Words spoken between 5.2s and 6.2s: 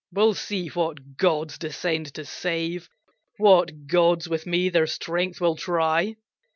will try!"